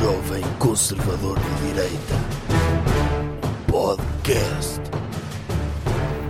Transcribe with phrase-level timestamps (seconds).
[0.00, 2.14] Jovem Conservador de Direita.
[3.70, 4.80] Podcast.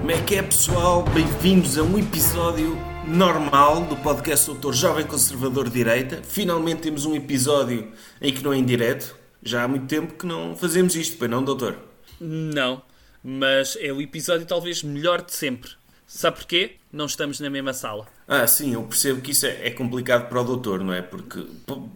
[0.00, 1.04] Como é que é, pessoal?
[1.04, 6.20] Bem-vindos a um episódio normal do podcast Doutor Jovem Conservador de Direita.
[6.24, 9.14] Finalmente temos um episódio em que não é em direto.
[9.40, 11.78] Já há muito tempo que não fazemos isto, pois não, doutor?
[12.20, 12.82] Não,
[13.22, 15.70] mas é o episódio talvez melhor de sempre.
[16.08, 16.72] Sabe porquê?
[16.92, 18.08] Não estamos na mesma sala.
[18.32, 21.02] Ah, sim, eu percebo que isso é, é complicado para o doutor, não é?
[21.02, 21.44] Porque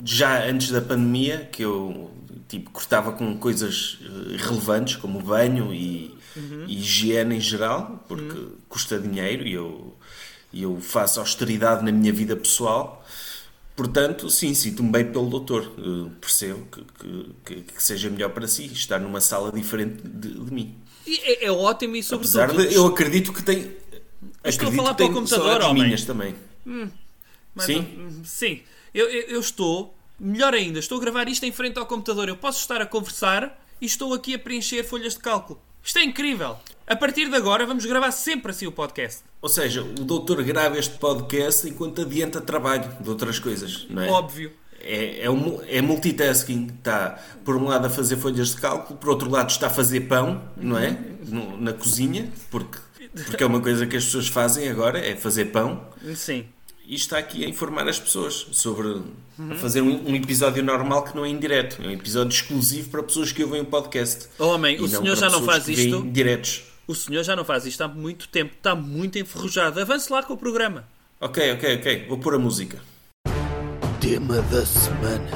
[0.05, 2.11] já antes da pandemia, que eu
[2.49, 6.13] tipo, cortava com coisas eh, relevantes, como banho e,
[6.67, 8.37] e higiene em geral, porque
[8.69, 9.97] custa dinheiro e eu,
[10.53, 13.05] eu faço austeridade na minha vida pessoal.
[13.77, 15.73] Portanto, sim, sinto-me bem pelo doutor.
[15.79, 16.85] Eh, percebo que,
[17.45, 20.75] que- que- seja melhor para si estar numa sala diferente de, de mim.
[21.07, 22.41] É, é ótimo e sobretudo...
[22.41, 23.73] Apesar de eu acredito que tem.
[24.45, 25.85] Estou a falar para o computador, homem.
[25.85, 26.35] minhas também.
[27.59, 27.79] Sim?
[27.99, 28.61] hum, Sim.
[28.93, 29.95] Eu, eu- eu estou...
[30.19, 32.29] Melhor ainda, estou a gravar isto em frente ao computador.
[32.29, 35.61] Eu posso estar a conversar e estou aqui a preencher folhas de cálculo.
[35.83, 36.57] Isto é incrível.
[36.87, 39.23] A partir de agora vamos gravar sempre assim o podcast.
[39.43, 44.09] Ou seja, o doutor grava este podcast enquanto adianta trabalho de outras coisas, não é?
[44.09, 44.53] Óbvio.
[44.81, 46.69] É, é, um- é multitasking.
[46.79, 50.03] Está, por um lado, a fazer folhas de cálculo, por outro lado, está a fazer
[50.03, 50.97] pão, não é?
[51.27, 52.79] No- na cozinha, porque,
[53.27, 55.87] porque é uma coisa que as pessoas fazem agora, é fazer pão.
[56.15, 56.47] Sim.
[56.87, 59.01] E está aqui a informar as pessoas sobre
[59.51, 61.81] a fazer um, um episódio normal que não é em direto.
[61.83, 64.29] É um episódio exclusivo para pessoas que ouvem o podcast.
[64.39, 66.03] Homem, E o senhor já não faz isto?
[66.11, 66.65] diretos.
[66.87, 68.53] O senhor já não faz isto há muito tempo.
[68.55, 69.81] Está muito enferrujado.
[69.81, 70.87] Avance lá com o programa.
[71.19, 72.07] Ok, ok, ok.
[72.07, 72.79] Vou pôr a música.
[73.99, 75.31] Tema da semana.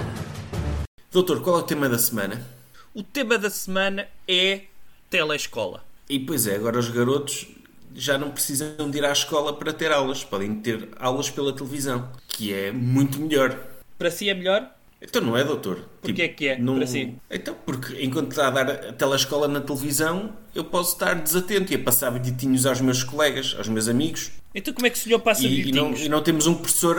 [1.11, 2.47] Doutor, qual é o tema da semana?
[2.93, 4.63] O tema da semana é
[5.09, 5.83] telescola.
[6.11, 7.47] E pois é, agora os garotos
[7.95, 10.25] já não precisam de ir à escola para ter aulas.
[10.25, 13.59] Podem ter aulas pela televisão, que é muito melhor.
[13.97, 14.71] Para si é melhor?
[15.01, 15.89] Então não é, doutor?
[16.03, 17.15] Porquê é que é, para si?
[17.31, 21.77] Então, porque enquanto está a dar a telescola na televisão, eu posso estar desatento e
[21.77, 24.33] a passar bilhetinhos aos meus colegas, aos meus amigos.
[24.59, 26.97] Então como é que o senhor passa E, e não, e não temos um professor,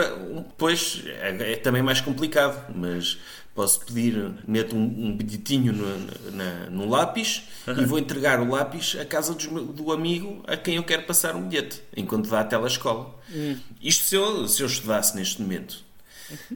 [0.57, 3.17] pois é, é também mais complicado, mas
[3.53, 8.95] posso pedir, meto um, um bilhetinho no, na- no lápis e vou entregar o lápis
[8.99, 12.43] à casa dos do amigo a quem eu quero passar um bilhete, enquanto dá a
[12.45, 13.13] telescola.
[13.33, 13.57] Hum.
[13.81, 15.83] Isto se eu, se eu estudasse neste momento.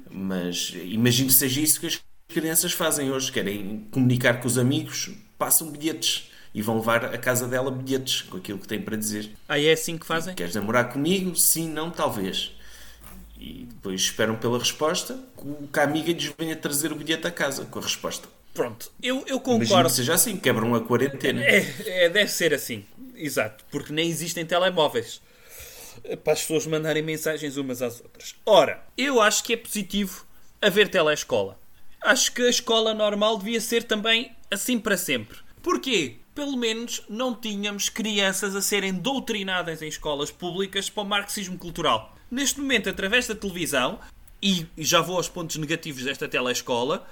[0.10, 5.12] Mas imagino que seja isso que as crianças fazem hoje, querem comunicar com os amigos,
[5.38, 9.32] passam bilhetes e vão levar à casa dela bilhetes com aquilo que têm para dizer.
[9.50, 10.36] Ah, é assim que fazem?
[10.36, 11.36] Queres namorar comigo?
[11.36, 12.52] Sim, não, talvez.
[13.40, 15.20] E depois esperam pela resposta,
[15.72, 18.28] que- a amiga lhes venha trazer o bilhete a casa com a resposta.
[18.54, 19.90] Pronto, eu, eu Imagino concordo.
[19.90, 21.44] que seja assim, quebram a quarentena.
[21.44, 21.66] É,
[22.06, 22.86] é, deve ser assim.
[23.16, 23.66] Exato.
[23.72, 25.22] Porque nem existem telemóveis.
[26.24, 28.36] Para as pessoas mandarem mensagens umas às outras.
[28.46, 30.26] Ora, eu acho que é positivo
[30.62, 31.58] haver telescola.
[32.02, 35.38] Acho que a escola normal devia ser também assim para sempre.
[35.62, 36.18] Porquê?
[36.36, 42.16] Pelo menos não tínhamos crianças a serem doutrinadas em escolas públicas para o marxismo cultural.
[42.30, 44.00] Neste momento, através da televisão,
[44.42, 47.08] e já vou aos pontos negativos desta telescola,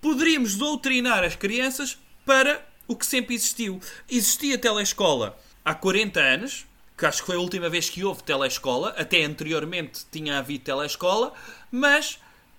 [0.00, 3.80] poderíamos doutrinar as crianças para o que sempre existiu.
[4.08, 6.66] Existia telescola há 40 anos,
[6.96, 11.32] que acho que foi a última vez que houve telescola, até anteriormente tinha havido telescola,
[11.72, 12.18] mas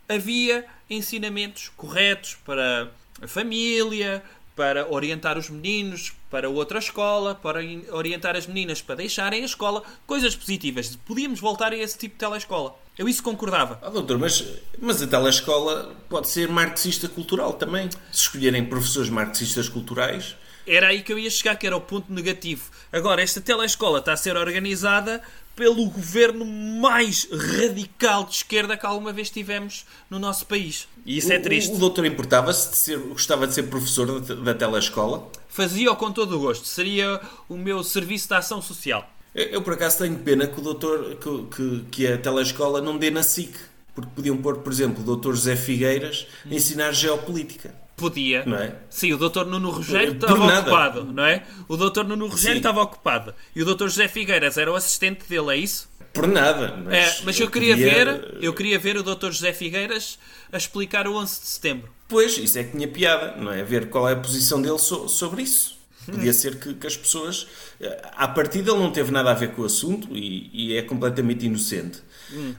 [0.10, 2.92] havia ensinamentos corretos para
[3.22, 4.24] a família,
[4.58, 7.60] para orientar os meninos para outra escola, para
[7.92, 10.98] orientar as meninas para deixarem a escola, coisas positivas.
[11.06, 12.76] Podíamos voltar a esse tipo de telescola.
[12.98, 13.80] Eu isso concordava.
[13.84, 14.44] Ah, doutor, mas,
[14.80, 17.88] mas a telescola pode ser marxista cultural também.
[18.12, 20.36] Se escolherem professores marxistas culturais,
[20.68, 22.70] Era aí que eu ia chegar, que era o ponto negativo.
[22.92, 25.22] Agora, esta telescola está a ser organizada
[25.56, 30.88] pelo governo mais radical de esquerda que alguma vez tivemos no nosso país.
[31.06, 31.72] E isso é o- triste.
[31.72, 35.32] O, o doutor importava-se de ser, gostava de ser professor da, da telescola?
[35.48, 36.68] Fazia-o com todo o gosto.
[36.68, 39.10] Seria o meu serviço de ação social.
[39.34, 42.98] Eu, eu, por acaso tenho pena que o doutor que, que, que a telescola não
[42.98, 43.56] dê na SIC,
[43.96, 47.74] porque podiam pôr, por exemplo, o doutor José Figueiras a ensinar geopolítica.
[47.98, 48.46] Podia.
[48.46, 48.76] Não é?
[48.92, 49.44] Sim, o Dr.
[49.46, 51.44] Nuno Rogério estava ocupado, não é?
[51.68, 52.04] O Dr.
[52.04, 53.34] Nuno Rogério estava ocupado.
[53.56, 53.86] E o Dr.
[53.86, 55.90] José Figueiras era o assistente dele, é isso?
[56.14, 56.80] Por nada.
[56.86, 59.32] Mas, É, mas eu queria podia- ver, eu queria ver o Dr.
[59.32, 60.20] José Figueiras
[60.52, 61.92] a explicar o 11 de setembro.
[62.08, 63.64] Pois, isso é que tinha piada, não é?
[63.64, 65.76] Ver qual é a posição dele so- sobre isso.
[66.06, 67.48] Podia ser que, que as pessoas.
[67.82, 70.82] eh, À partida, ele não teve nada a ver com o assunto e, e é
[70.84, 72.02] completamente inocente.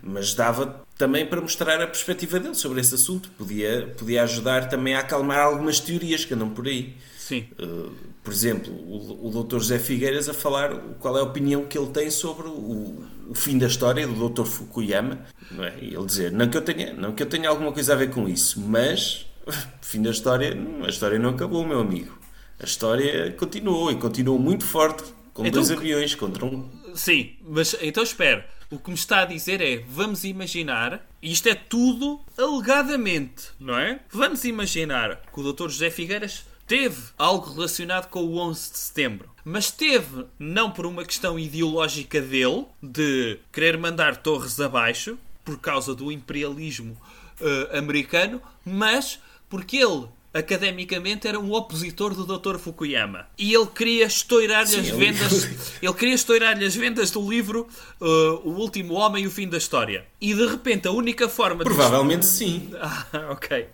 [0.02, 3.30] Mas dava também para mostrar a perspectiva dele sobre esse assunto.
[3.36, 6.96] Podia, podia ajudar também a acalmar algumas teorias que andam por aí.
[7.16, 7.46] Sim.
[7.58, 7.92] Uh,
[8.24, 9.58] por exemplo, o, o Dr.
[9.58, 13.58] José Figueiras a falar qual é a opinião que ele tem sobre o, o fim
[13.58, 14.44] da história do Dr.
[14.44, 15.20] Fukuyama.
[15.50, 15.74] Não é?
[15.80, 18.10] E ele dizer, não que, eu tenha, não que eu tenha alguma coisa a ver
[18.10, 19.26] com isso, mas
[19.80, 22.18] fim da história, a história não acabou, meu amigo.
[22.60, 26.68] A história continuou e continuou muito forte, com Então, dois aviões contra um.
[26.94, 28.44] Sim, mas então espera.
[28.70, 34.00] O que me está a dizer é, vamos imaginar, isto é tudo alegadamente, não é?
[34.10, 35.70] Vamos imaginar que o Dr.
[35.70, 39.30] José Figueiras teve algo relacionado com o 11 de setembro.
[39.42, 45.94] Mas teve, não por uma questão ideológica dele, de querer mandar torres abaixo, por causa
[45.94, 46.94] do imperialismo
[47.40, 49.18] eh, americano, mas
[49.48, 52.58] porque ele academicamente era um opositor do Dr.
[52.58, 55.48] Fukuyama e ele queria estourar-lhe as ele- vendas
[55.82, 57.66] ele queria estourar-lhe as vendas do livro
[58.00, 58.06] uh,
[58.44, 60.04] O Último Homem e o Fim da História.
[60.20, 61.64] E de repente a única forma de.
[61.64, 62.70] Provavelmente sim.
[62.80, 63.66] Ah, ok.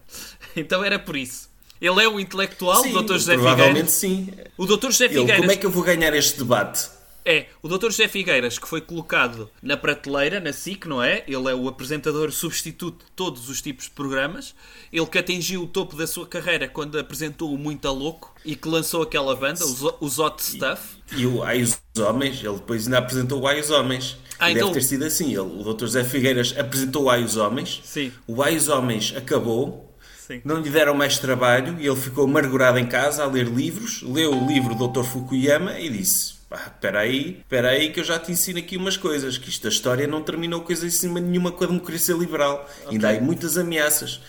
[0.56, 1.48] Então era por isso.
[1.80, 3.12] Ele é um intelectual, Sim, o Dr.
[3.14, 3.92] José provavelmente Figueiras.
[3.92, 4.30] sim.
[4.56, 4.86] O Dr.
[4.86, 6.88] José como é que eu vou ganhar este debate?
[7.24, 7.86] É o Dr.
[7.86, 11.24] José Figueiras que foi colocado na prateleira, na SIC, não é?
[11.26, 14.54] Ele é o apresentador substituto de todos os tipos de programas.
[14.92, 18.54] Ele que atingiu o topo da sua carreira quando apresentou o Muito a Louco e
[18.54, 20.96] que lançou aquela banda, os, Hot Stuff.
[21.16, 24.18] E o Ai os Homens, ele depois ainda apresentou o Ai os Homens.
[24.38, 25.28] Ah, e então- Deve ter sido assim.
[25.28, 25.86] Ele, o Dr.
[25.86, 27.80] José Figueiras apresentou o Ai os Homens.
[27.84, 28.12] Sim.
[28.26, 29.94] O Ai os Homens acabou.
[30.26, 30.40] Sim.
[30.44, 34.02] Não lhe deram mais trabalho e ele ficou amargurado em casa a ler livros.
[34.02, 35.04] Leu o livro do Dr.
[35.04, 38.96] Fukuyama e disse: "Pá, Espera aí, espera aí que eu já te ensino aqui umas
[38.96, 39.36] coisas.
[39.36, 42.68] Que isto da história não terminou coisa em cima nenhuma com a democracia liberal.
[42.86, 44.20] Ainda há aí muitas ameaças.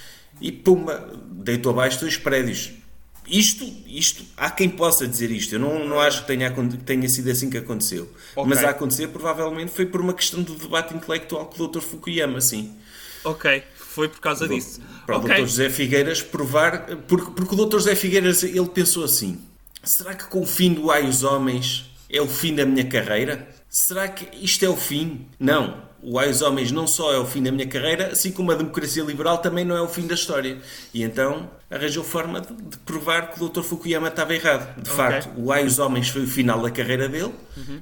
[0.42, 2.72] E pumba, deitou abaixo dois prédios.
[3.27, 5.54] Isto, isto, há quem possa dizer isto.
[5.56, 8.12] Eu não, não acho que tenha, que tenha sido assim que aconteceu.
[8.36, 8.50] Ok.
[8.50, 11.81] Mas a acontecer, provavelmente, foi por uma questão de debate intelectual com o Dr.
[11.81, 12.75] Fukuyama, sim.
[13.24, 14.80] Ok, foi por causa disso.
[15.06, 15.33] Para o Ok.
[15.33, 15.42] Dr.
[15.42, 16.86] José Figueiras provar.
[17.07, 17.77] Porque, porque o Dr.
[17.77, 19.42] José Figueiras ele pensou assim:
[19.83, 23.48] será que com o fim do Ai os Homens é o fim da minha carreira?
[23.69, 25.28] Será que isto é o fim?
[25.40, 25.84] Não.
[26.02, 28.56] O Ai os Homens não só é o fim da minha carreira, assim como a
[28.56, 30.60] democracia liberal também não é o fim da história.
[30.94, 33.63] E então arranjou forma de, de provar que o Dr.
[33.63, 34.80] Fukuyama estava errado.
[34.81, 37.34] De facto, o Ai os Homens foi o final da carreira dele,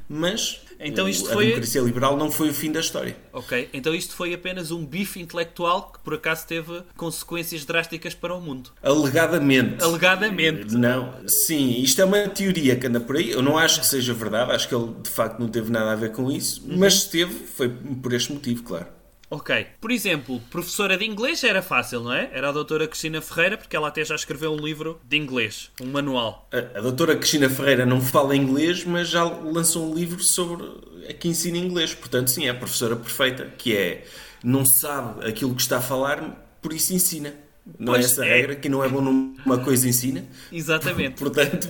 [0.07, 3.15] mas Então o- isto a foi- democracia liberal não foi o fim da história.
[3.31, 8.33] Ok, então isto foi apenas um bife intelectual que por acaso teve consequências drásticas para
[8.35, 8.71] o mundo.
[8.81, 9.83] Alegadamente.
[9.83, 10.75] Alegadamente.
[10.75, 13.31] Não, sim, isto é uma teoria que anda por aí.
[13.31, 15.95] Eu não acho que seja verdade, acho que ele de facto não teve nada a
[15.95, 16.77] ver com isso, Uhum.
[16.77, 18.87] mas se teve, foi por este motivo, claro.
[19.33, 19.65] Ok.
[19.81, 22.29] Por exemplo, professora de inglês era fácil, não é?
[22.31, 25.87] Era a doutora Cristina Ferreira, porque ela até já escreveu um livro de inglês, um
[25.87, 26.47] manual.
[26.53, 30.63] A, a doutora Cristina Ferreira não fala inglês, mas já lançou um livro sobre
[31.09, 31.95] a que ensina inglês.
[31.95, 34.05] Portanto, sim, é a professora perfeita, que é
[34.43, 36.21] não sabe aquilo que está a falar,
[36.61, 37.33] por isso ensina.
[37.79, 38.29] Não Pois é essa a é.
[38.35, 40.25] regra, que não é bom numa coisa ensina.
[40.51, 41.15] Exatamente.
[41.23, 41.69] Portanto,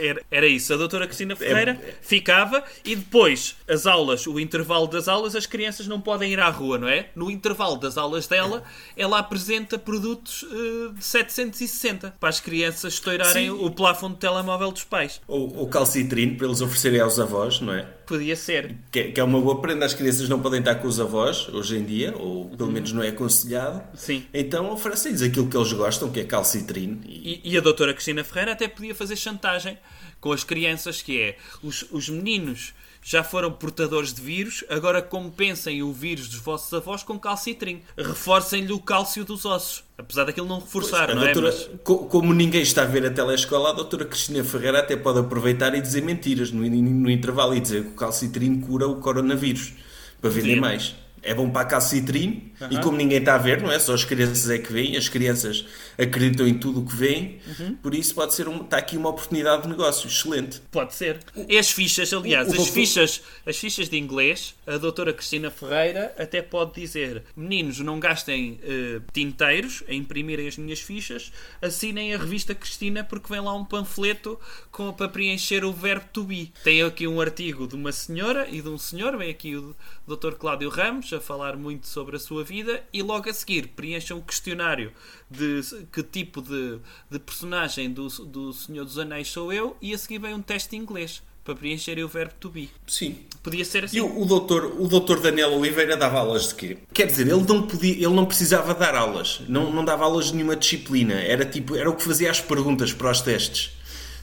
[0.00, 0.72] Era, era isso.
[0.72, 5.86] A doutora Cristina Ferreira ficava e depois as aulas, o intervalo das aulas, as crianças
[5.86, 7.10] não podem ir à rua, não é?
[7.14, 8.62] No intervalo das aulas dela,
[8.96, 13.50] ela apresenta produtos eh, de 760 para as crianças estourarem Sim.
[13.50, 15.20] o plafond de telemóvel dos pais.
[15.28, 17.82] ou, ou calcitrino, para eles oferecerem aos avós, não é?
[18.06, 18.76] Podia ser.
[18.90, 19.86] Que é, que é uma boa prenda.
[19.86, 23.02] As crianças não podem estar com os avós hoje em dia, ou pelo menos não
[23.02, 23.82] é aconselhado.
[23.94, 24.24] Sim.
[24.32, 27.00] Então oferecem-lhes aquilo que eles gostam, que é calcitrino.
[27.04, 29.76] E, E, e a doutora Cristina Ferreira até podia fazer chantagem
[30.20, 32.72] com as crianças, que é os, os meninos
[33.06, 37.82] já foram portadores de vírus, agora compensem o vírus dos vossos avós com calcitrim.
[37.98, 39.84] Reforcem-lhe o cálcio dos ossos.
[39.98, 41.32] Apesar daquilo não reforçar, a não é?
[41.34, 44.96] doutora, Mas- co- Como ninguém está a ver a telescola, a doutora Cristina Ferreira até
[44.96, 48.96] pode aproveitar e dizer mentiras no, no intervalo e dizer que o calcitrino cura o
[48.96, 49.74] coronavírus
[50.20, 50.60] para vender Podia.
[50.62, 50.94] mais.
[51.24, 53.78] É bom para a calcitrino e como ninguém está a ver, não é?
[53.78, 55.64] Só as crianças é que veem, as crianças
[55.98, 57.74] acreditam em tudo o que veem, Uhum.
[57.76, 60.60] por isso pode ser um, está aqui uma oportunidade de negócio excelente.
[60.70, 61.20] Pode ser.
[61.48, 65.50] E as fichas, aliás, o as doutor- fichas, as fichas de inglês, a doutora Cristina
[65.50, 72.14] Ferreira até pode dizer: meninos, não gastem eh, tinteiros a imprimirem as minhas fichas, assinem
[72.14, 74.38] a revista Cristina porque vem lá um panfleto
[74.70, 76.52] com, para preencher o verbo to be.
[76.62, 79.74] Tem aqui um artigo de uma senhora e de um senhor, vem aqui o
[80.06, 80.32] Dr.
[80.32, 84.20] Cláudio Ramos a falar muito sobre a sua vida e logo a seguir preencham um
[84.20, 84.92] questionário
[85.30, 85.60] de
[85.92, 86.78] que tipo de,
[87.10, 90.70] de personagem do, do Senhor dos Anéis sou eu e a seguir vem um teste
[90.70, 92.70] de inglês para preencherem o verbo to be.
[92.86, 93.18] Sim.
[93.42, 93.98] Podia ser assim.
[93.98, 96.78] E o, o doutor, o doutor Daniel Oliveira dava aulas de quê?
[96.92, 100.34] Quer dizer, ele não, podia, ele não precisava dar aulas, não, não dava aulas de
[100.34, 103.72] nenhuma disciplina, era tipo, era o que fazia as perguntas para os testes,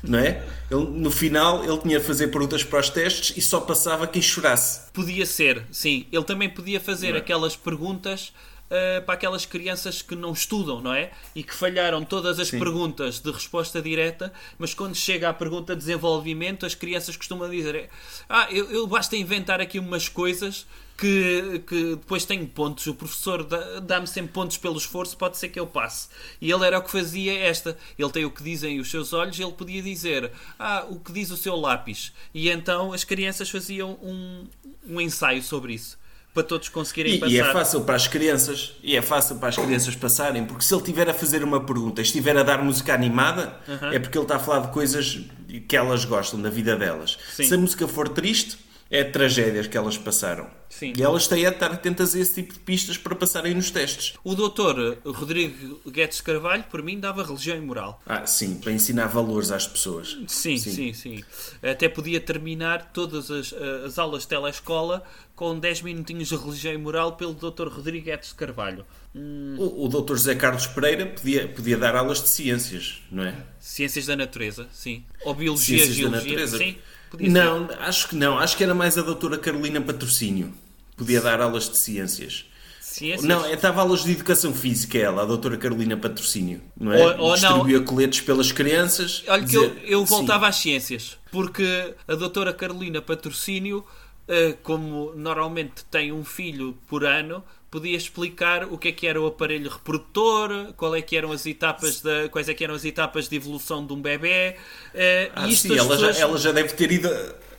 [0.04, 0.44] não é?
[0.70, 4.22] Ele, no final ele tinha de fazer perguntas para os testes e só passava quem
[4.22, 4.92] chorasse.
[4.92, 6.06] Podia ser, sim.
[6.12, 7.18] Ele também podia fazer é?
[7.18, 8.34] aquelas perguntas
[8.72, 11.12] uh, para aquelas crianças que não estudam, não é?
[11.36, 15.80] E que falharam todas as perguntas de resposta direta, mas quando chega à pergunta de
[15.80, 17.90] desenvolvimento, as crianças costumam dizer:
[18.30, 20.66] Ah, eu, eu basta inventar aqui umas coisas
[20.98, 22.86] que, que depois tenho pontos.
[22.88, 23.44] O professor
[23.82, 26.10] dá-me sempre pontos pelo esforço, pode ser que eu passe.
[26.40, 27.78] E ele era o que fazia esta.
[27.98, 31.32] Ele tem o que dizem os seus olhos, ele podia dizer ah, o que diz
[31.32, 32.14] o seu lápis.
[32.34, 34.48] E então as crianças faziam um,
[34.88, 36.01] um ensaio sobre isso
[36.34, 37.32] para todos conseguirem e, passar.
[37.32, 40.74] E é fácil para as crianças, e é fácil para as crianças passarem, porque se
[40.74, 43.60] ele estiver a fazer uma pergunta, estiver a dar música animada,
[43.92, 45.20] é porque ele está a falar de coisas
[45.68, 47.18] que elas gostam da vida delas.
[47.36, 47.44] Sim.
[47.44, 48.58] Se a música for triste,
[48.90, 50.61] é tragédias que elas passaram.
[50.72, 50.94] Sim.
[50.98, 54.14] E elas têm a estar atentas a esse tipo de pistas para passarem nos testes.
[54.24, 58.02] O doutor Rodrigo Guedes Carvalho, por mim, dava religião e moral.
[58.06, 60.18] Ah, sim, para ensinar valores às pessoas.
[60.28, 60.94] Sim, sim, sim.
[60.94, 61.24] sim.
[61.62, 65.04] Até podia terminar todas as, eh, as aulas de telescola
[65.36, 68.86] com 10 minutinhos de religião e moral pelo doutor Rodrigo Guedes Carvalho.
[69.14, 69.58] Hum...
[69.60, 73.36] O, o doutor José Carlos Pereira podia, podia dar aulas de ciências, não é?
[73.60, 75.04] Ciências da natureza, sim.
[75.26, 76.58] Ou biologia, ciências geologia, da natureza.
[76.58, 76.78] sim.
[77.20, 78.40] Não, acho que não.
[78.40, 80.54] Acho que era mais a doutora Carolina Patrocínio.
[81.02, 82.46] Podia dar aulas de ciências.
[82.80, 83.24] Ciências?
[83.24, 86.62] Não, estava aulas de educação física, ela, a doutora Carolina Patrocínio.
[86.80, 87.18] Não é?
[87.18, 87.86] Ou, ou Distribuía não.
[87.86, 89.24] coletes pelas crianças.
[89.28, 90.50] Olha que eu, eu voltava Sim.
[90.50, 91.18] às ciências.
[91.32, 93.84] Porque a doutora Carolina Patrocínio,
[94.28, 99.20] eh, como normalmente tem um filho por ano, podia explicar o que é que era
[99.20, 102.86] o aparelho reprodutor, qual é que eram as etapas da, quais é que eram as
[102.86, 104.56] etapas de evolução de um bebê.
[104.94, 106.16] Uh, ah, sim, ela, pessoas...
[106.16, 107.10] já, ela já deve ter ido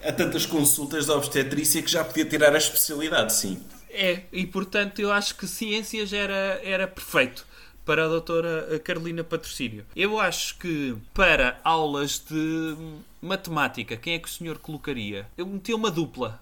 [0.03, 3.61] a, tantas consultas da obstetrícia que já podia tirar a especialidade, sim.
[3.91, 7.47] É, e portanto eu acho que ciências era, era perfeito
[7.85, 9.85] para a doutora Carolina Patrocínio.
[9.95, 12.77] Eu acho que para aulas de
[13.21, 15.27] matemática, quem é que o senhor colocaria?
[15.37, 16.41] Eu meti uma dupla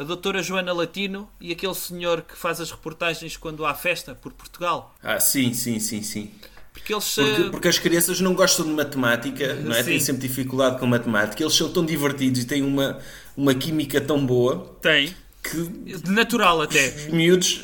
[0.00, 4.32] a doutora Joana Latino e aquele senhor que faz as reportagens quando há festa por
[4.32, 4.94] Portugal.
[5.02, 6.30] Ah, sim, sim, sim, sim.
[6.80, 9.82] Porque, eles, porque, porque, as crianças não gostam de matemática, não é?
[9.82, 11.42] têm sempre dificuldade com matemática.
[11.42, 12.98] Eles são tão divertidos e têm uma,
[13.36, 14.76] uma química tão boa.
[14.80, 15.14] Tem.
[15.42, 16.88] Que natural até.
[16.88, 17.60] Os miúdos,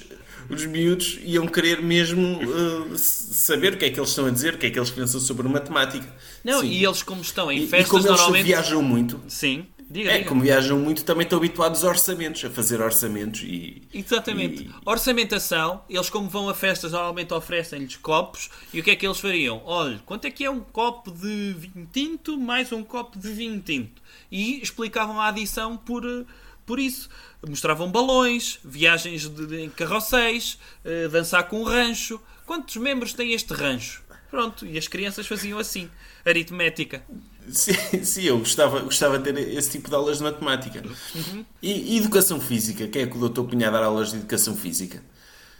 [0.48, 4.54] os miúdos iam querer mesmo uh, saber o que é que eles estão a dizer,
[4.54, 6.06] o que é que eles pensam sobre matemática.
[6.44, 6.68] Não, Sim.
[6.68, 8.46] e eles como estão em festas e, e como eles normalmente...
[8.46, 9.20] viajam muito.
[9.28, 9.66] Sim.
[9.88, 10.28] Diga, é, diga.
[10.28, 13.82] como viajam muito, também estão habituados a orçamentos, a fazer orçamentos e.
[13.94, 14.64] Exatamente.
[14.64, 14.70] E...
[14.84, 18.50] Orçamentação, eles, como vão a festas, normalmente oferecem-lhes copos.
[18.74, 19.62] E o que é que eles fariam?
[19.64, 23.60] Olha, quanto é que é um copo de vinho tinto mais um copo de vinho
[23.60, 24.02] tinto?
[24.30, 26.02] E explicavam a adição por,
[26.64, 27.08] por isso.
[27.48, 32.20] Mostravam balões, viagens de, em carrosséis, uh, dançar com um rancho.
[32.44, 34.02] Quantos membros tem este rancho?
[34.30, 35.88] Pronto, e as crianças faziam assim,
[36.24, 37.04] aritmética.
[37.48, 37.72] Sim,
[38.02, 40.82] sim, eu gostava, gostava de ter esse tipo de aulas de matemática.
[41.14, 41.44] Uhum.
[41.62, 42.86] E, e, educação física?
[42.88, 45.02] Quem é que o doutor punha a dar aulas de educação física?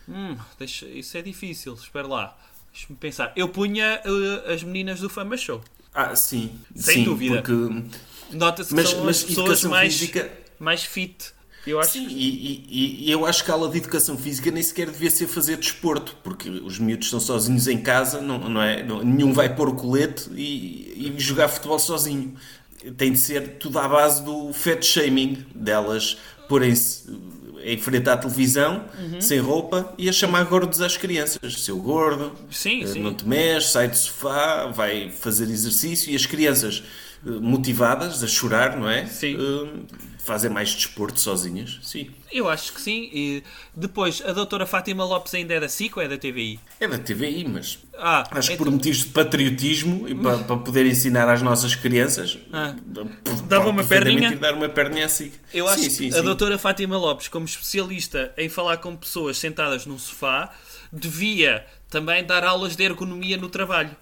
[0.08, 2.36] Hum, deixa, isso é difícil, espera lá.
[2.72, 3.32] Deixa-me pensar.
[3.34, 5.62] Eu punha uh, as meninas do Fama Show.
[5.94, 6.58] Ah, sim.
[6.74, 7.42] Sem sim, dúvida.
[7.42, 7.88] Porque...
[8.32, 10.30] Nota-se que mas, são mas as pessoas mais, física...
[10.58, 11.32] mais fit.
[11.66, 11.92] Eu acho...
[11.92, 15.10] Sim, e, e, e, eu acho que a aula de educação física nem sequer devia
[15.10, 18.82] ser fazer desporto, porque os miúdos estão sozinhos em casa, não, não é?
[18.82, 22.34] Não, nenhum vai pôr o colete e, e, jogar futebol sozinho.
[22.96, 26.16] Tem de ser tudo à base do fat shaming, delas
[26.48, 27.04] porem-se
[27.64, 29.20] em frente à televisão, uhum.
[29.20, 31.64] sem roupa, e a chamar gordos às crianças.
[31.64, 33.02] Seu gordo, sim, eh, sim.
[33.02, 37.05] não te mexe, sai do sofá, vai fazer exercício, e as crianças eh,
[37.40, 39.06] motivadas a chorar, não é?
[39.06, 39.36] Sim.
[39.36, 39.86] Uh,
[40.26, 42.10] fazem mais desporto sozinhas, sim.
[42.32, 43.08] Eu acho que sim.
[43.12, 46.58] E depois, a doutora Fátima Lopes ainda é da SIC ou é da TVI?
[46.80, 48.66] É da TVI, mas ah, acho que então...
[48.66, 52.74] por motivos de patriotismo e para, para poder ensinar às nossas crianças, ah.
[53.48, 54.36] dava uma perninha.
[54.36, 55.30] dar uma perninha assim.
[55.54, 56.22] Eu acho sim, que sim, a sim.
[56.22, 60.52] doutora Fátima Lopes, como especialista em falar com pessoas sentadas num sofá,
[60.92, 63.96] devia também dar aulas de ergonomia no trabalho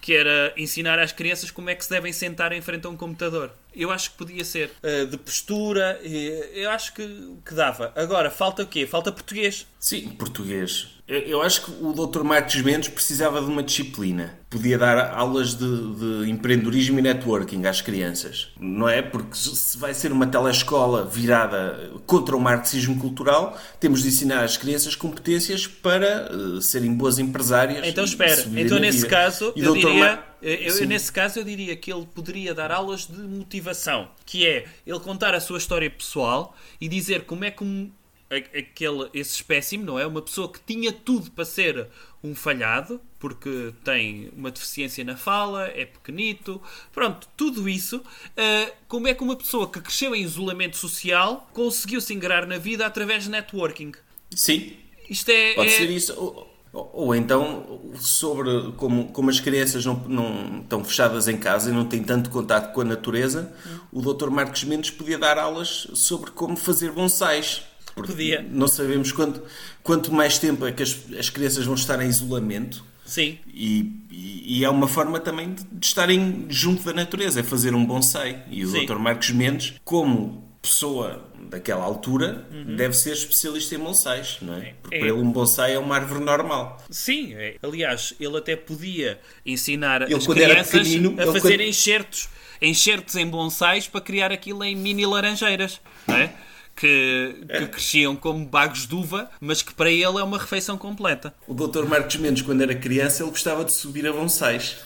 [0.00, 2.96] que era ensinar às crianças como é que se devem sentar em frente a um
[2.96, 3.52] computador.
[3.74, 4.70] Eu acho que podia ser.
[4.82, 7.92] Uh, de postura, eu acho que, que dava.
[7.96, 8.86] Agora, falta o quê?
[8.86, 9.66] Falta português.
[9.78, 10.88] Sim, português.
[11.10, 12.22] Eu, acho que o Dr.
[12.22, 14.38] Marcos Mendes precisava de uma disciplina.
[14.48, 18.50] Podia dar aulas de, de, empreendedorismo e networking às crianças.
[18.60, 19.02] Não é?
[19.02, 24.56] Porque se vai ser uma telescola virada contra o marxismo cultural, temos de ensinar às
[24.56, 27.84] crianças competências para uh, serem boas empresárias.
[27.88, 28.44] Então, espera.
[28.54, 29.94] Então, nesse caso, eu diria...
[29.94, 30.29] Mar...
[30.42, 34.66] Eu, eu, nesse caso, eu diria que ele poderia dar aulas de motivação, que é
[34.86, 37.90] ele contar a sua história pessoal e dizer como é que um,
[38.30, 40.06] aquele, esse espécime, não é?
[40.06, 41.88] Uma pessoa que tinha tudo para ser
[42.22, 47.96] um falhado, porque tem uma deficiência na fala, é pequenito, pronto, tudo isso.
[47.98, 52.58] Uh, como é que uma pessoa que cresceu em isolamento social conseguiu se ingrar na
[52.58, 53.92] vida através de networking?
[54.30, 54.76] Sim.
[55.08, 55.54] Isto é.
[55.54, 56.46] Pode é- ser isso.
[56.72, 61.84] Ou, então, sobre como, como as crianças não, não estão fechadas em casa e não
[61.84, 63.52] têm tanto contato com a natureza,
[63.92, 64.30] o Dr.
[64.30, 67.62] Marcos Mendes podia dar aulas sobre como fazer bonsais.
[67.94, 68.40] Podia.
[68.48, 69.42] Não sabemos quanto,
[69.82, 72.84] quanto mais tempo é que as, as crianças vão estar em isolamento.
[73.04, 73.36] Sim.
[73.52, 77.74] E, e- e é uma forma também de, de estarem junto da natureza, é fazer
[77.74, 78.44] um bonsai.
[78.48, 78.86] E o Sim.
[78.86, 78.96] Dr.
[78.98, 82.76] Marcos Mendes, como pessoa daquela altura, Uhum.
[82.76, 84.74] deve ser especialista em bonsais, não é?
[84.82, 84.98] Porque É.
[84.98, 86.78] para ele um bonsai é uma árvore normal.
[86.90, 87.56] Sim, é.
[87.62, 92.28] aliás, ele até podia ensinar Ele, as crianças a fazer quando- enxertos,
[92.60, 96.30] enxertos em bonsais para criar aquilo em mini laranjeiras, não é?
[96.76, 101.34] Que, que cresciam como bagos de uva, mas que para ele é uma refeição completa.
[101.46, 101.84] O Dr.
[101.84, 104.76] Marcos Mendes, quando era criança, ele gostava de subir a bonsais.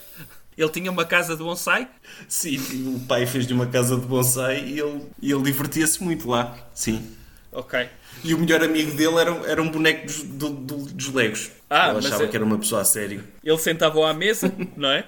[0.57, 1.89] Ele tinha uma casa de bonsai,
[2.29, 2.59] Sim,
[2.97, 6.57] o pai fez-lhe uma casa de bonsai e ele, ele divertia-se muito lá.
[6.75, 7.05] Sim.
[7.53, 7.89] ok.
[8.23, 11.51] E o melhor amigo dele era, era um boneco dos, do- do- dos Legos.
[11.69, 13.23] Ah, ele achava é- que era uma pessoa a sério.
[13.43, 15.05] Ele sentava à mesa, não é?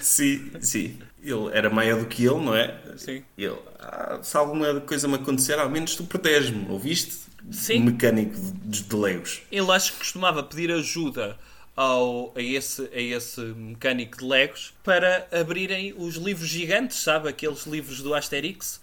[0.00, 0.98] Sim, sim.
[1.22, 2.78] Ele era maior do que ele, não é?
[2.96, 3.22] Sim.
[3.38, 7.22] Ele, ah, se alguma coisa me acontecer, ao menos tu proteges-me, ouviste?
[7.50, 7.80] Sim.
[7.80, 9.42] Mecânico de, de Legos.
[9.50, 11.36] Ele acho que costumava pedir ajuda
[11.76, 17.28] ao, a, esse, a esse mecânico de Legos para abrirem os livros gigantes, sabe?
[17.28, 18.80] Aqueles livros do Asterix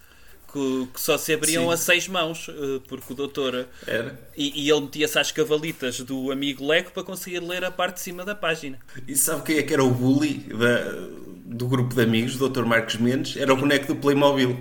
[0.52, 1.72] que, que só se abriam Sim.
[1.72, 3.68] a seis mãos, eh, porque o doutor.
[3.86, 4.18] Era.
[4.36, 8.00] E, e ele metia-se às cavalitas do amigo Lego para conseguir ler a parte de
[8.00, 8.76] cima da página.
[9.06, 12.64] E sabe quem é que era o bully da- do grupo de amigos, do Dr.
[12.64, 13.36] Marcos Mendes?
[13.36, 14.58] Era o boneco do Playmobil.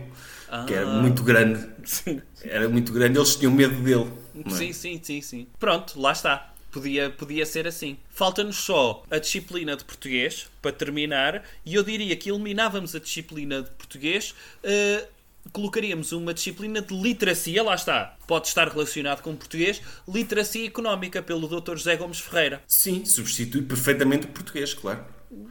[0.68, 1.02] Que era Ah.
[1.02, 1.68] muito grande.
[1.84, 4.12] Sim, Era muito grande, eles tinham medo dele.
[4.46, 4.50] é?
[4.52, 5.48] sim, sim, sim, sim.
[5.60, 6.54] Pronto, lá está.
[6.72, 7.98] Podia, podia ser assim.
[8.10, 13.64] Falta-nos só a disciplina de português para terminar, e eu diria que eliminávamos a disciplina
[13.64, 15.08] de português, eh,
[15.52, 21.48] colocaríamos uma disciplina de literacia, lá está, pode estar relacionado com português, literacia económica pelo
[21.48, 21.76] Dr.
[21.76, 22.62] José Gomes Ferreira.
[22.68, 25.06] Sim, substitui perfeitamente o português, claro.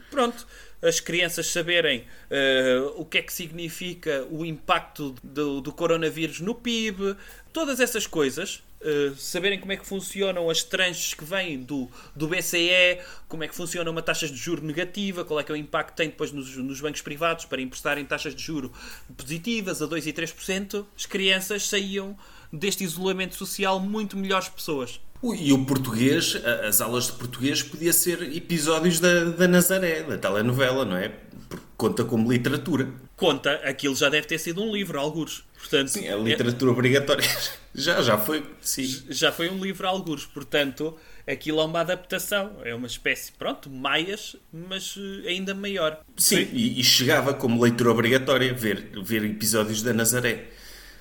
[0.09, 0.45] Pronto,
[0.81, 6.55] as crianças saberem eh, o que é que significa o impacto do, do coronavírus no
[6.55, 7.15] PIB,
[7.51, 12.29] todas essas coisas, eh, saberem como é que funcionam as tranches que vêm do, do
[12.29, 15.57] BCE, como é que funciona uma taxa de juro negativa, qual é que é o
[15.57, 18.71] impacto que tem depois nos, nos bancos privados para emprestarem taxas de juro
[19.17, 22.17] positivas a 2 e 3%, as crianças saíam
[22.53, 25.01] deste isolamento social muito melhores pessoas.
[25.21, 30.17] E o português, a- as aulas de português, podia ser episódios da, da Nazaré, da
[30.17, 31.09] telenovela, não é?
[31.49, 32.87] Porque conta como literatura.
[33.17, 35.43] Conta, aquilo já deve ter sido um livro, algures.
[35.57, 37.27] Portanto, Sim, é literatura obrigatória.
[37.75, 39.03] Já, já foi, sim.
[39.09, 44.35] já foi um livro algures, portanto, aquilo é uma adaptação, é uma espécie, pronto, maias,
[44.51, 46.01] mas eh, ainda maior.
[46.17, 50.47] Sim, e, e chegava como leitura obrigatória ver, ver episódios da Nazaré.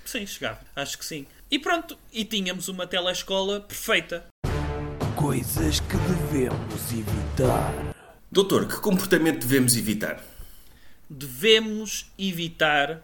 [0.05, 1.27] Sim, chegava, acho que sim.
[1.51, 4.27] E pronto, e tínhamos uma telescola perfeita.
[5.17, 7.95] Coisas que devemos evitar.
[8.31, 10.23] Doutor, que comportamento devemos evitar?
[11.09, 13.01] Devemos evitar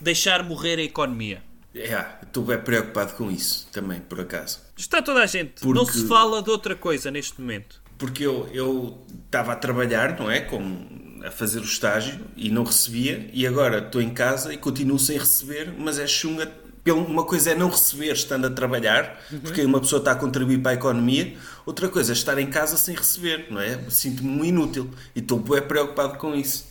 [0.00, 1.42] deixar morrer a economia.
[1.74, 4.60] É, estou bem preocupado com isso também, por acaso.
[4.76, 5.60] Está toda a gente.
[5.60, 7.80] Porque- Não se fala de outra coisa neste momento.
[7.96, 10.40] Porque eu eu estava a trabalhar, não é?
[10.40, 14.98] Com, a fazer o estágio e não recebia, e agora estou em casa e continuo
[14.98, 16.52] sem receber, mas é chunga.
[16.86, 20.58] Uma coisa é não receber estando a trabalhar, porque aí uma pessoa está a contribuir
[20.58, 23.78] para a economia, outra coisa é estar em casa sem receber, não é?
[23.88, 26.68] Sinto-me inútil e estou bem preocupado com isso.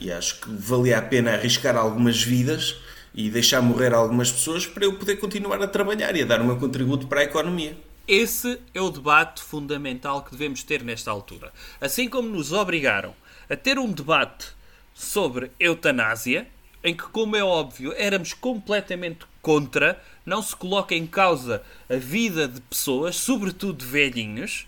[0.00, 2.76] E acho que valia a pena arriscar algumas vidas
[3.14, 6.44] e deixar morrer algumas pessoas para eu poder continuar a trabalhar e a dar o
[6.44, 7.76] meu contributo para a economia.
[8.08, 11.52] Esse é o debate fundamental que devemos ter nesta altura.
[11.78, 13.14] Assim como nos obrigaram
[13.48, 14.48] a ter um debate
[14.94, 16.46] sobre eutanásia,
[16.82, 22.46] em que, como é óbvio, éramos completamente contra, não se coloca em causa a vida
[22.46, 24.66] de pessoas, sobretudo de velhinhos,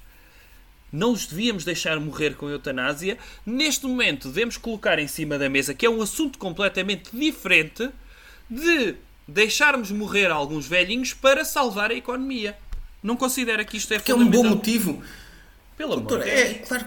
[0.92, 3.16] não os devíamos deixar morrer com eutanásia.
[3.46, 7.88] Neste momento, devemos colocar em cima da mesa que é um assunto completamente diferente
[8.50, 12.56] de deixarmos morrer alguns velhinhos para salvar a economia.
[13.02, 15.02] Não considera que isto é Que é um bom motivo.
[15.82, 16.84] Pelo amor Doutor, de é, claro,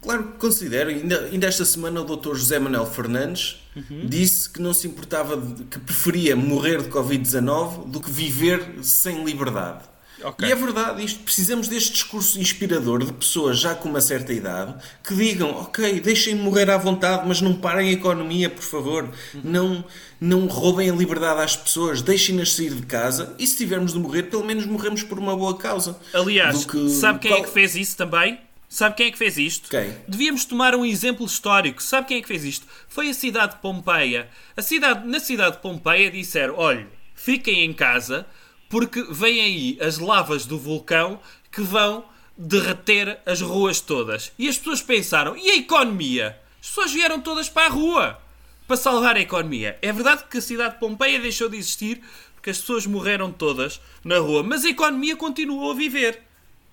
[0.00, 0.90] claro que considero.
[0.90, 4.06] Ainda, ainda esta semana o doutor José Manuel Fernandes Uhum.
[4.06, 9.24] disse que não se importava, de, que preferia morrer de Covid-19 do que viver sem
[9.24, 9.84] liberdade.
[10.24, 10.48] Ok.
[10.48, 14.74] E é verdade, isto, precisamos deste discurso inspirador de pessoas já com uma certa idade
[15.02, 19.08] que digam, ok, deixem morrer à vontade, mas não parem a economia, por favor.
[19.42, 19.84] Não,
[20.20, 24.24] não roubem a liberdade às pessoas, deixem-nas sair de casa e se tivermos de morrer,
[24.24, 25.98] pelo menos morremos por uma boa causa.
[26.14, 28.38] Aliás, que- sabe quem é que fez isso também?
[28.68, 29.68] Sabe quem é que fez isto?
[29.68, 29.94] Quem?
[30.08, 31.82] Devíamos tomar um exemplo histórico.
[31.82, 32.66] Sabe quem é que fez isto?
[32.88, 34.28] Foi a cidade de Pompeia.
[34.56, 38.24] A cidade, na cidade de Pompeia disseram: olha, fiquem em casa
[38.72, 41.20] porque vêm aí as lavas do vulcão
[41.52, 42.06] que vão
[42.38, 44.32] derreter as ruas todas.
[44.38, 46.40] E as pessoas pensaram: e a economia?
[46.58, 48.18] As pessoas vieram todas para a rua
[48.66, 49.78] para salvar a economia.
[49.82, 52.02] É verdade que a cidade de Pompeia deixou de existir
[52.34, 56.22] porque as pessoas morreram todas na rua, mas a economia continuou a viver.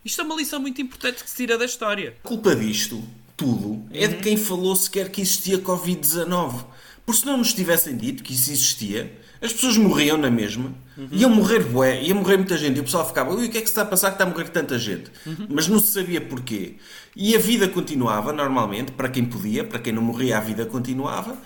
[0.05, 2.15] Isto é uma lição muito importante que se tira da história.
[2.23, 3.03] A culpa disto,
[3.35, 6.65] tudo, é de quem falou sequer que existia Covid-19.
[7.05, 10.73] Porque se não nos tivessem dito que isso existia, as pessoas morriam na mesma.
[11.11, 12.77] Iam morrer bué, ia morrer muita gente.
[12.77, 14.25] E o pessoal ficava, ui, o que é que se está a passar que está
[14.25, 15.09] a morrer tanta gente?
[15.49, 16.75] Mas não se sabia porquê.
[17.15, 21.37] E a vida continuava normalmente, para quem podia, para quem não morria, a vida continuava.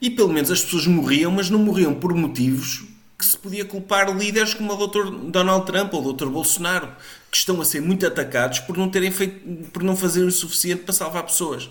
[0.00, 2.84] E pelo menos as pessoas morriam, mas não morriam por motivos
[3.18, 5.10] que se podia culpar líderes como o Dr.
[5.30, 6.26] Donald Trump ou o Dr.
[6.26, 6.88] Bolsonaro,
[7.30, 10.82] que estão a ser muito atacados por não terem feito, por não fazerem o suficiente
[10.82, 11.68] para salvar pessoas.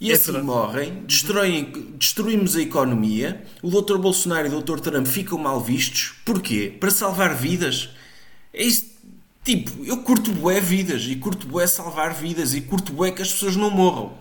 [0.00, 0.46] E É assim verdade.
[0.46, 1.64] morrem, destroem,
[1.98, 3.96] destruímos a economia, o Dr.
[3.98, 4.78] Bolsonaro e o Dr.
[4.80, 6.14] Trump ficam mal vistos.
[6.24, 6.72] Porquê?
[6.78, 7.90] Para salvar vidas.
[8.52, 8.86] É isso.
[9.44, 13.32] Tipo, eu curto bué vidas e curto bué salvar vidas e curto bué que as
[13.32, 14.12] pessoas não morram.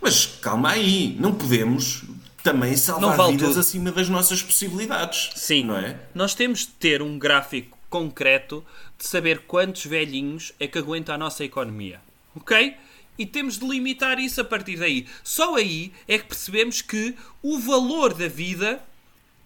[0.00, 2.02] Mas calma aí, não podemos
[2.42, 3.60] também salvar vale vidas tudo.
[3.60, 5.30] acima das nossas possibilidades.
[5.36, 5.64] Sim.
[5.64, 5.96] Não é?
[6.14, 8.64] Nós temos de ter um gráfico concreto
[8.98, 12.00] de saber quantos velhinhos é que aguenta a nossa economia.
[12.34, 12.74] Ok?
[13.18, 15.06] E temos de limitar isso a partir daí.
[15.22, 18.82] Só aí é que percebemos que o valor da vida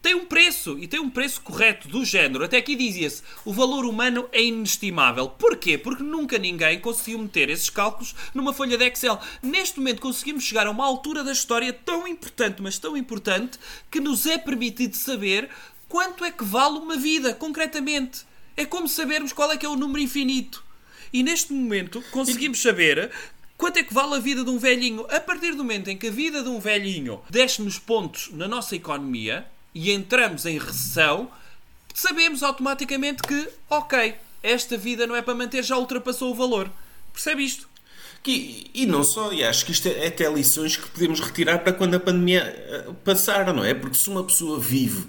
[0.01, 2.45] tem um preço e tem um preço correto do género.
[2.45, 5.29] Até aqui dizia-se: o valor humano é inestimável.
[5.29, 5.77] Porquê?
[5.77, 9.21] Porque nunca ninguém conseguiu meter esses cálculos numa folha de Excel.
[9.43, 13.59] Neste momento conseguimos chegar a uma altura da história tão importante, mas tão importante,
[13.91, 15.51] que nos é permitido saber
[15.89, 18.27] quanto é que vale uma vida, concretamente.
[18.57, 20.65] É como sabermos qual é que é o número infinito.
[21.13, 23.11] E neste momento conseguimos saber
[23.59, 25.05] quanto é que vale a vida de um velhinho.
[25.11, 28.75] A partir do momento em que a vida de um velhinho desce-nos pontos na nossa
[28.75, 29.45] economia
[29.75, 31.31] e entramos em recessão,
[31.93, 36.71] sabemos automaticamente que, ok, esta vida não é para manter, já ultrapassou o valor.
[37.13, 37.69] Percebe isto?
[38.23, 41.73] Que- e não só, e acho que isto é até lições que podemos retirar para
[41.73, 43.75] quando a pandemia eh, passar, não é?
[43.75, 45.07] Porque se uma pessoa vive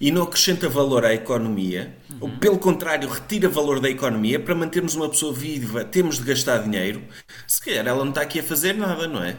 [0.00, 4.94] e não acrescenta valor à economia, ou pelo contrário, retira valor da economia, para mantermos
[4.94, 7.02] uma pessoa viva temos de gastar dinheiro,
[7.46, 9.36] se calhar ela não está aqui a fazer nada, não é?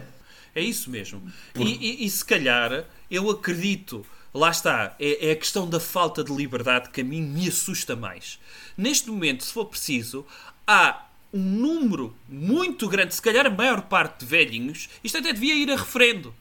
[0.53, 1.21] É isso mesmo.
[1.57, 6.23] E, e- e se calhar, eu acredito, lá está, é, é a questão da falta
[6.23, 8.37] de liberdade que a mim me assusta mais.
[8.77, 10.25] Neste momento, se for preciso,
[10.67, 15.55] há um número muito grande, se calhar a maior parte de velhinhos, isto até devia
[15.55, 16.35] ir a referendo.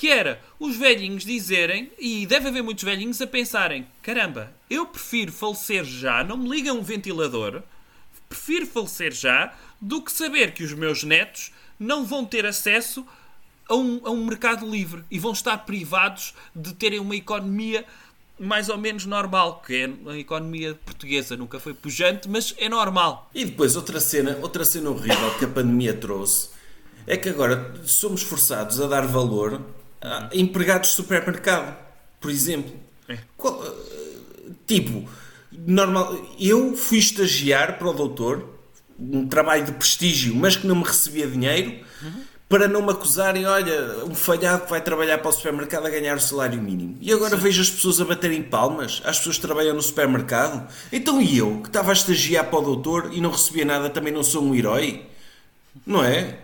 [0.00, 5.30] Que era os velhinhos dizerem, e deve haver muitos velhinhos a pensarem: caramba, eu prefiro
[5.30, 7.62] falecer já, não me liga um ventilador,
[8.26, 13.06] prefiro falecer já do que saber que os meus netos não vão ter acesso
[13.68, 17.84] a um, a um mercado livre e vão estar privados de terem uma economia
[18.38, 23.30] mais ou menos normal, que é a economia portuguesa nunca foi pujante, mas é normal.
[23.34, 26.48] E depois outra cena, outra cena horrível que a pandemia trouxe
[27.06, 29.60] é que agora somos forçados a dar valor
[30.00, 31.76] a empregados de supermercado,
[32.20, 32.72] por exemplo.
[33.08, 33.18] É.
[33.36, 35.08] Qual- eh, tipo,
[35.52, 38.58] normal, eu fui estagiar para o doutor,
[38.98, 41.80] um trabalho de prestígio, mas que não me recebia dinheiro,
[42.48, 46.16] para não me acusarem, olha, um falhado que vai trabalhar para o supermercado a ganhar
[46.16, 46.98] o salário mínimo.
[47.00, 50.68] E agora vejo as pessoas a baterem palmas, as pessoas que trabalham no supermercado.
[50.92, 54.12] Então e eu, que estava a estagiar para o doutor e não recebia nada, também
[54.12, 55.06] não sou um herói?
[55.86, 56.38] Não é?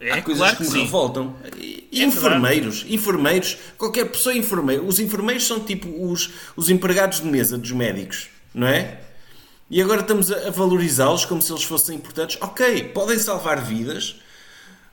[0.00, 0.84] É, há coisas claro que, que me sim.
[0.84, 1.36] revoltam.
[1.56, 4.86] E É enfermeiros, enfermeiros, qualquer pessoa é enfermeiro.
[4.86, 8.98] Os enfermeiros são tipo os, os empregados de mesa dos médicos, não é?
[9.70, 12.36] E agora estamos a, a valorizá-los como se eles fossem importantes.
[12.40, 14.16] Ok, podem salvar vidas,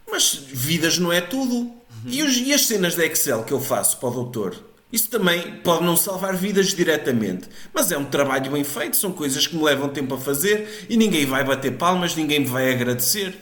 [0.10, 1.72] mas vidas não é tudo.
[2.06, 4.56] E, os- e as cenas de Excel que eu faço para o doutor?
[4.92, 9.46] Isso também pode não salvar vidas diretamente, mas é um trabalho bem feito, são coisas
[9.46, 13.38] que me levam tempo a fazer e ninguém vai bater palmas, ninguém me vai agradecer.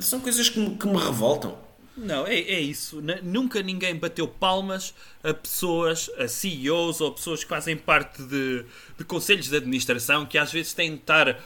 [0.00, 1.56] São coisas que me, que me revoltam.
[1.96, 3.00] Não, é, é isso.
[3.00, 4.92] N- nunca ninguém bateu palmas
[5.24, 8.64] a pessoas, a CEOs ou pessoas que fazem parte de,
[8.98, 11.40] de conselhos de administração que às vezes têm de estar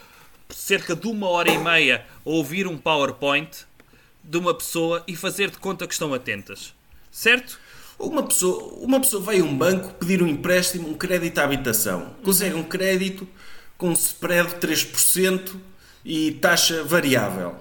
[0.48, 3.64] cerca de uma hora e meia a ouvir um PowerPoint
[4.24, 6.74] de uma pessoa e fazer de conta que estão atentas.
[7.12, 7.60] Certo?
[7.98, 12.16] Uma pessoa, uma pessoa vai a um banco pedir um empréstimo, um crédito à habitação.
[12.24, 13.28] Consegue um crédito
[13.78, 15.54] com spread de 3%
[16.04, 17.54] e taxa variável.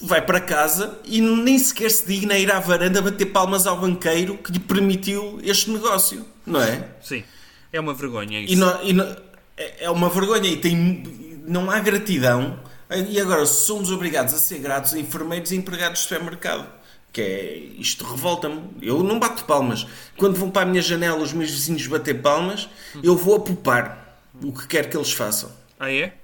[0.00, 3.80] Vai para casa e nem sequer se digna a ir à varanda bater palmas ao
[3.80, 6.88] banqueiro que lhe permitiu este negócio, não é?
[7.02, 7.24] Sim.
[7.72, 8.52] É uma vergonha isso.
[8.52, 9.16] E não- e não-
[9.56, 12.60] é é uma vergonha e tem, não há gratidão.
[13.08, 16.66] E agora somos obrigados a ser gratos a enfermeiros e empregados de supermercado.
[17.12, 18.62] Que é, isto revolta-me.
[18.80, 19.84] Eu não bato palmas.
[20.16, 22.68] Quando vão para a minha janela os meus vizinhos bater palmas,
[23.02, 25.50] eu vou a poupar o que quer que eles façam.
[25.80, 26.14] Ah, é?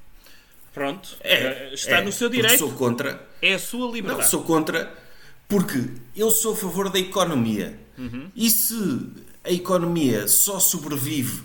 [0.74, 3.26] Pronto, É, eh, está é, no seu direito, Sou contra.
[3.40, 4.28] é a sua Não, liberdade.
[4.28, 4.92] sou contra
[5.48, 7.78] porque eu sou a favor da economia.
[8.34, 8.74] E se
[9.44, 11.42] a economia só sobrevive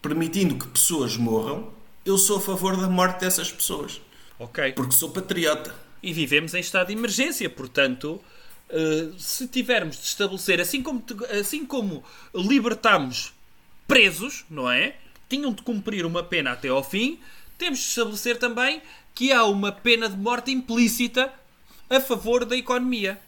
[0.00, 1.72] permitindo que pessoas morram,
[2.04, 4.00] eu sou a favor da morte dessas pessoas.
[4.38, 4.72] Ok.
[4.74, 5.74] Porque sou patriota.
[6.02, 8.20] E vivemos em estado de emergência, portanto,
[8.68, 11.02] eh, se tivermos de estabelecer, assim como,
[11.40, 13.32] assim como libertamos
[13.88, 14.96] presos, não é?
[15.28, 17.18] Tinham de cumprir uma pena até ao fim,
[17.58, 18.82] temos de estabelecer também
[19.14, 21.32] que há uma pena de morte implícita
[21.88, 23.18] a favor da economia.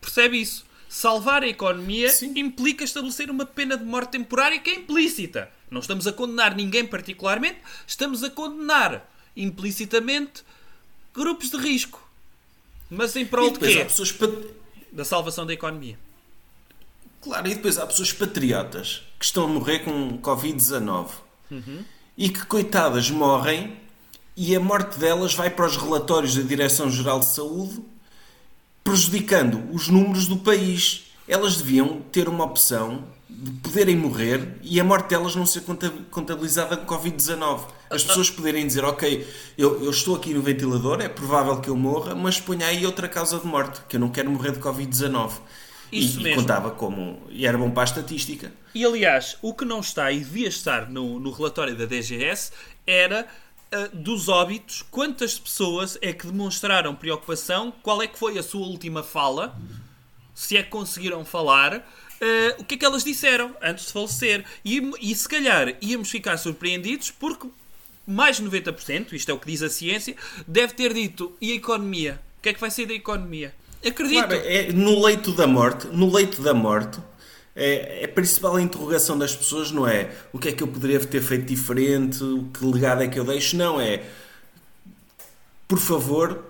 [0.00, 0.64] Percebe isso?
[0.88, 2.32] Salvar a economia Sim.
[2.36, 5.50] implica estabelecer uma pena de morte temporária que é implícita.
[5.70, 10.44] Não estamos a condenar ninguém particularmente, estamos a condenar implicitamente
[11.12, 12.00] grupos de risco.
[12.88, 13.84] Mas em prol de quê?
[13.84, 14.46] pessoas pat-
[14.92, 15.98] Da salvação da economia.
[17.20, 21.10] Claro, e depois há pessoas patriotas que estão a morrer com Covid-19
[22.16, 23.76] e que, coitadas, morrem
[24.36, 27.80] e a morte delas vai para os relatórios da Direção-Geral de Saúde,
[28.82, 31.04] prejudicando os números do país.
[31.26, 35.92] Elas deviam ter uma opção de poderem morrer e a morte delas não ser conta-
[36.10, 37.62] contabilizada com Covid-19.
[37.90, 41.76] As pessoas poderem dizer, ok, eu, eu estou aqui no ventilador, é provável que eu
[41.76, 45.32] morra, mas ponha aí outra causa de morte, que eu não quero morrer de Covid-19.
[45.94, 46.42] Isso e, e mesmo.
[46.42, 47.22] contava como.
[47.30, 48.52] E era bom para a estatística.
[48.74, 52.52] E aliás, o que não está e devia estar no, no relatório da DGS
[52.86, 53.26] era
[53.70, 58.66] ah, dos óbitos, quantas pessoas é que demonstraram preocupação, qual é que foi a sua
[58.66, 59.56] última fala,
[60.34, 64.44] se é que conseguiram falar, ah, o que é que elas disseram antes de falecer.
[64.64, 67.48] E, e se calhar íamos ficar surpreendidos porque
[68.06, 70.14] mais de 90%, isto é o que diz a ciência,
[70.46, 72.20] deve ter dito e a economia?
[72.38, 73.54] O que é que vai sair da economia?
[73.84, 74.26] Acredito.
[74.26, 76.98] Claro, é, no leito da morte, no leito da morte,
[77.54, 80.98] é, é a principal interrogação das pessoas não é o que é que eu poderia
[81.00, 82.18] ter feito diferente,
[82.52, 84.02] que legado é que eu deixo, não é
[85.66, 86.44] por favor,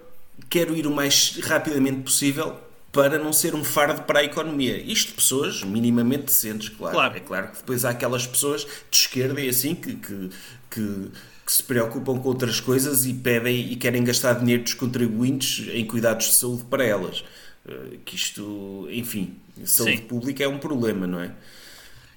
[0.50, 2.56] quero ir o mais rapidamente possível
[2.92, 4.76] para não ser um fardo para a economia.
[4.76, 6.94] Isto de pessoas minimamente decentes, claro.
[6.94, 7.16] Claro.
[7.16, 10.30] É claro que depois há aquelas pessoas de esquerda e assim que, que,
[10.70, 11.10] que,
[11.44, 15.84] que se preocupam com outras coisas e pedem e querem gastar dinheiro dos contribuintes em
[15.86, 17.24] cuidados de saúde para elas.
[17.66, 20.02] Eh, Que isto, enfim, saúde Sim.
[20.04, 21.32] pública é um problema, não é?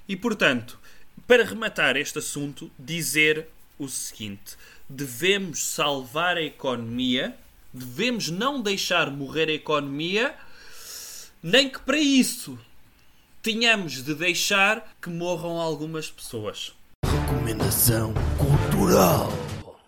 [0.07, 0.79] E portanto,
[1.27, 4.55] para rematar este assunto, dizer o seguinte:
[4.89, 7.35] devemos salvar a economia,
[7.73, 10.33] devemos não deixar morrer a economia,
[11.43, 12.57] nem que para isso
[13.43, 16.73] tenhamos de deixar que morram algumas pessoas.
[17.05, 18.13] Recomendação
[18.77, 19.31] cultural.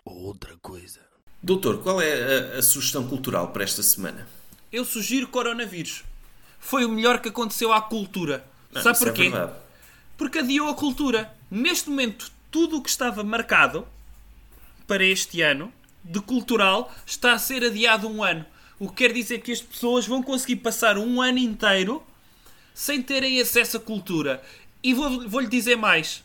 [0.04, 0.98] Ou outra coisa.
[1.42, 4.26] Doutor, qual é a, a sugestão cultural para esta semana?
[4.72, 6.02] Eu sugiro coronavírus.
[6.58, 8.44] Foi o melhor que aconteceu à cultura.
[8.72, 9.32] Não, Sabe isso porquê?
[9.34, 9.50] É.
[10.18, 11.32] Porque adiou a cultura.
[11.50, 13.86] Neste momento, tudo o que estava marcado
[14.86, 15.72] para este ano
[16.04, 18.44] de cultural está a ser adiado um ano.
[18.78, 22.02] O que quer dizer que as pessoas vão conseguir passar um ano inteiro
[22.74, 24.42] sem terem acesso à cultura.
[24.82, 26.22] E vou- vou-lhe dizer mais: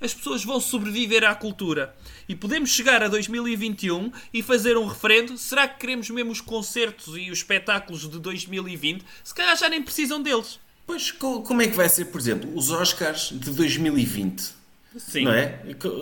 [0.00, 1.94] as pessoas vão sobreviver à cultura.
[2.28, 5.36] E podemos chegar a 2021 e fazer um referendo.
[5.38, 9.04] Será que queremos mesmo os concertos e os espetáculos de 2020?
[9.24, 10.58] Se calhar já nem precisam deles.
[10.86, 14.54] Pois, co- como é que vai ser, por exemplo, os Oscars de 2020?
[14.98, 15.24] Sim.
[15.24, 15.60] Não é?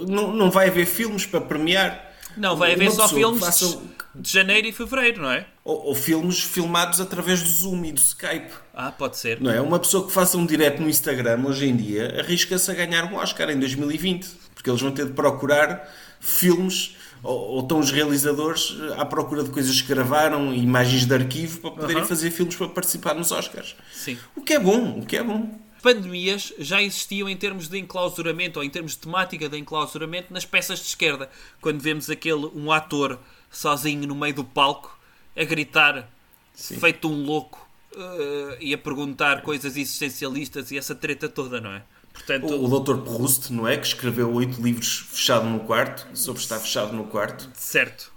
[0.08, 2.13] Não, não vai haver filmes para premiar?
[2.36, 3.78] Não, vai haver só filmes faça-
[4.14, 5.46] de janeiro e fevereiro, não é?
[5.64, 8.52] ou, ou filmes filmados através do Zoom e do Skype.
[8.72, 9.40] Ah, pode ser.
[9.40, 9.60] Não é?
[9.60, 13.16] Uma pessoa que faça um direto no Instagram hoje em dia arrisca-se a ganhar um
[13.16, 14.28] Oscar em 2020.
[14.54, 19.50] Porque eles vão ter de procurar filmes ou, ou estão os realizadores à procura de
[19.50, 22.06] coisas que gravaram, imagens de arquivo para poderem Aham.
[22.06, 23.74] fazer filmes para participar nos Oscars.
[23.92, 24.16] Sim.
[24.36, 25.58] O que é bom, o que é bom.
[25.84, 30.46] Pandemias já existiam em termos de enclausuramento ou em termos de temática de enclausuramento nas
[30.46, 31.28] peças de esquerda.
[31.60, 33.18] Quando vemos aquele um ator
[33.50, 34.98] sozinho no meio do palco
[35.36, 36.08] a gritar,
[36.54, 41.82] feito um louco, eh, e a perguntar coisas existencialistas e essa treta toda, não é?
[42.14, 43.02] Portanto, O, o Dr.
[43.02, 43.76] Proust, não é?
[43.76, 47.50] Que escreveu oito livros fechado no quarto, sobre estar fechado no quarto.
[47.54, 48.10] certo.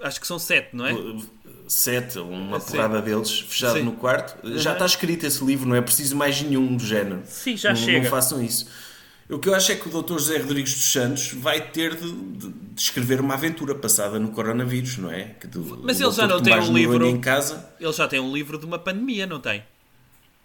[0.00, 0.92] Acho que são sete, não é?
[1.68, 2.72] Sete, ou uma Sim.
[2.72, 3.84] porrada deles fechado Sim.
[3.84, 4.36] no quarto.
[4.58, 7.22] Já está escrito esse livro, não é preciso mais nenhum do género.
[7.26, 8.02] Sim, já não, chega.
[8.04, 8.66] Não façam isso.
[9.28, 10.12] O que eu acho é que o Dr.
[10.12, 14.98] José Rodrigues dos Santos vai ter de, de- de escrever uma aventura passada no coronavírus,
[14.98, 15.34] não é?
[15.40, 17.68] Que do- Mas ele já não tem Tomás um livro- em casa.
[17.80, 19.64] Ele já tem um livro de uma pandemia, não tem?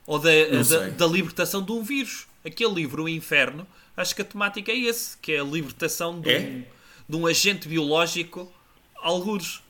[0.08, 2.26] Ou da, da, da libertação de um vírus.
[2.44, 6.32] Aquele livro, O Inferno, acho que a temática é esse, que é a libertação de,
[6.32, 6.40] É?
[6.40, 6.64] um,
[7.08, 8.52] de um agente biológico,
[9.00, 9.62] algures.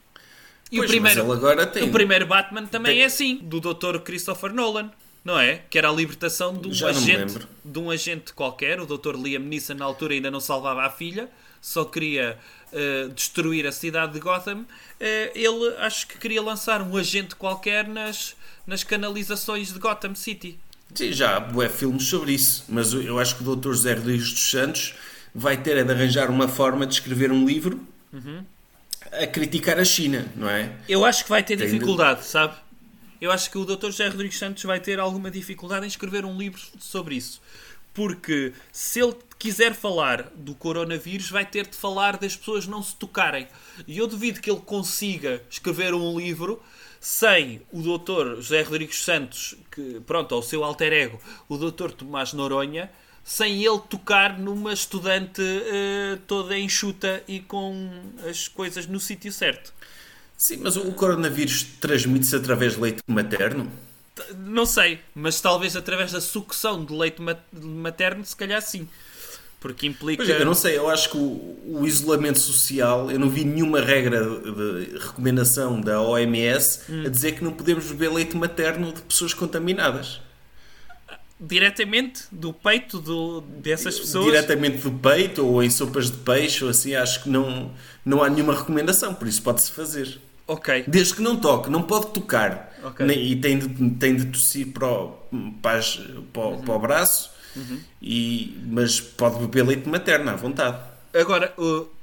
[0.72, 4.00] E Pois, o primeiro, agora tem- o primeiro Batman também tem- é assim, do Dr.
[4.00, 4.90] Christopher Nolan,
[5.24, 5.62] não é?
[5.70, 9.16] Que era a libertação de um, Já agente, de um agente qualquer, o Dr.
[9.16, 11.30] Liam Neeson na altura ainda não salvava a filha,
[11.62, 12.38] só queria
[12.72, 14.66] uh, destruir a cidade de Gotham, uh,
[15.36, 20.58] ele acho que queria lançar um agente qualquer nas, nas canalizações de Gotham City.
[20.94, 23.70] Sim, já há bué filmes sobre isso, mas eu acho que o Dr.
[23.70, 24.94] José Rodrigues dos Santos
[25.34, 27.80] vai ter de arranjar uma forma de escrever um livro
[28.12, 28.44] uhum.
[29.12, 30.72] A criticar a China, não é?
[30.88, 32.28] Eu acho que vai ter Tem dificuldade, de...
[32.28, 32.56] sabe?
[33.20, 33.88] Eu acho que o Dr.
[33.88, 37.42] José Rodrigues Santos vai ter alguma dificuldade em escrever um livro sobre isso.
[37.94, 42.96] Porque se ele quiser falar do coronavírus, vai ter de falar das pessoas não se
[42.96, 43.48] tocarem.
[43.86, 46.62] E eu duvido que ele consiga escrever um livro
[47.00, 48.36] sem o Dr.
[48.36, 51.92] José Rodrigues Santos, que, pronto, ao seu alter ego, o Dr.
[51.92, 52.90] Tomás Noronha,
[53.24, 57.90] sem ele tocar numa estudante uh, toda enxuta e com
[58.30, 59.74] as coisas no sítio certo.
[60.38, 63.72] Sim, mas o coronavírus transmite-se através de leite materno?
[64.38, 67.22] Não sei, mas talvez através da sucção de leite
[67.54, 68.88] materno, se calhar sim.
[69.60, 70.26] Porque implica.
[70.26, 73.80] Pois, eu não sei, eu acho que o, o, isolamento social, eu não vi nenhuma
[73.80, 77.04] regra de, recomendação da OMS hum.
[77.06, 80.20] a dizer que não podemos beber leite materno de pessoas contaminadas.
[81.42, 84.26] Diretamente do peito do, dessas pessoas?
[84.26, 87.72] Diretamente do peito ou em sopas de peixe ou assim, acho que não,
[88.06, 90.20] não há nenhuma recomendação, por isso pode-se fazer.
[90.48, 90.84] Ok.
[90.88, 92.72] Desde que não toque, não pode tocar.
[92.84, 93.08] Okay.
[93.08, 95.18] E tem de, tem de tossir para o,
[95.62, 95.80] para,
[96.32, 96.62] para, uhum.
[96.62, 97.80] para o braço, uhum.
[98.02, 100.92] e, mas pode beber leite materno à vontade.
[101.14, 101.54] Agora,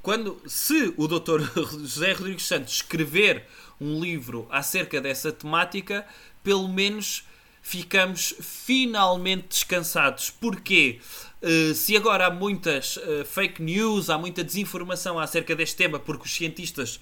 [0.01, 1.41] quando, se o Dr.
[1.79, 3.45] José Rodrigues Santos escrever
[3.79, 6.05] um livro acerca dessa temática,
[6.43, 7.23] pelo menos
[7.61, 10.29] ficamos finalmente descansados.
[10.29, 10.99] Porquê?
[11.41, 16.25] Uh, se agora há muitas uh, fake news, há muita desinformação acerca deste tema, porque
[16.25, 16.99] os cientistas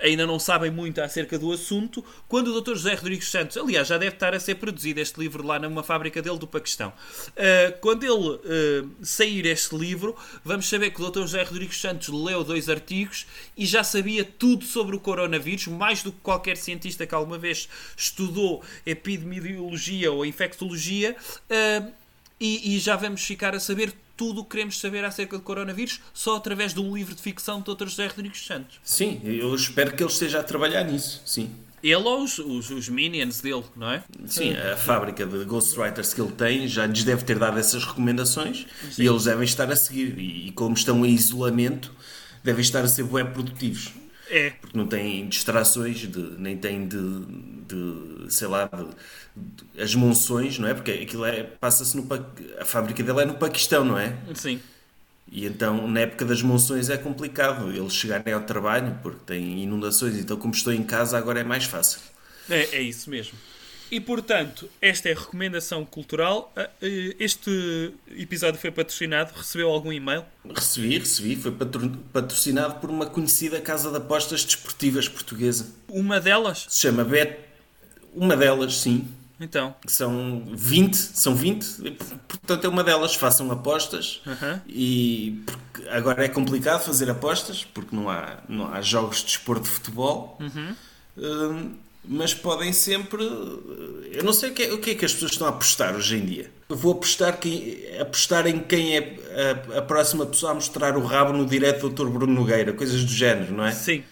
[0.00, 2.74] ainda não sabem muito acerca do assunto, quando o Dr.
[2.74, 6.20] José Rodrigues Santos, aliás, já deve estar a ser produzido este livro lá numa fábrica
[6.20, 6.92] dele do Paquistão.
[7.30, 11.20] Uh, quando ele uh, sair este livro, vamos saber que o Dr.
[11.20, 13.26] José Rodrigues Santos leu dois artigos
[13.56, 17.68] e já sabia tudo sobre o coronavírus, mais do que qualquer cientista que alguma vez
[17.96, 21.16] estudou epidemiologia ou infectologia.
[21.48, 22.03] Uh,
[22.40, 26.00] e, e, já vamos ficar a saber tudo o que queremos saber acerca do coronavírus
[26.12, 27.86] só através de um livro de ficção de Dr.
[27.86, 28.80] José Rodrigues Santos.
[28.82, 31.50] Sim, eu espero que ele esteja a trabalhar nisso, sim.
[31.82, 34.02] Ele ou os, os, os, minions dele, não é?
[34.26, 38.66] Sim, a fábrica de ghostwriters que ele tem já lhes deve ter dado essas recomendações
[38.90, 39.02] sim.
[39.02, 40.18] e eles devem estar a seguir.
[40.18, 41.92] E, e como estão em isolamento,
[42.42, 43.92] devem estar a ser web produtivos.
[44.34, 44.50] É.
[44.50, 46.98] Porque não têm distrações, de, nem têm de,
[47.68, 48.84] de sei lá, de,
[49.36, 50.74] de, as monções, não é?
[50.74, 52.04] Porque aquilo é, passa-se no.
[52.58, 54.12] A fábrica dele é no Paquistão, não é?
[54.34, 54.60] Sim.
[55.30, 60.16] E então, na época das monções, é complicado eles chegarem ao trabalho porque têm inundações.
[60.16, 62.00] Então, como estou em casa, agora é mais fácil.
[62.50, 63.38] É, é isso mesmo.
[63.94, 66.52] E portanto, esta é a recomendação cultural.
[66.56, 69.32] Ah, eh, este episódio foi patrocinado.
[69.32, 70.24] Recebeu algum e-mail?
[70.52, 71.36] Recebi, recebi.
[71.36, 71.52] Foi
[72.12, 75.68] patrocinado por uma conhecida casa de apostas desportivas portuguesa.
[75.88, 76.66] Uma delas?
[76.68, 77.38] Se chama Bet.
[78.12, 79.06] Uma delas, sim.
[79.38, 79.76] Então.
[79.86, 84.60] São 20, são 20, portanto é uma delas, façam apostas uhum.
[84.66, 85.44] e
[85.90, 90.38] agora é complicado fazer apostas porque não há, não há jogos de desporto de futebol.
[90.40, 90.74] Uhum.
[91.16, 91.74] Hum,
[92.06, 93.22] mas podem sempre.
[94.12, 95.96] Eu não sei o que, é, o que é que as pessoas estão a apostar
[95.96, 96.50] hoje em dia.
[96.68, 99.16] Eu vou apostar, que, apostar em quem é
[99.74, 102.10] a, a, próxima pessoa a mostrar o rabo no direto do Dr.
[102.10, 103.72] Bruno Nogueira, coisas do género, não é?
[103.72, 104.02] Sim,